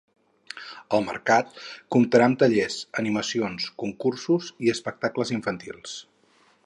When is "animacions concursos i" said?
3.03-4.75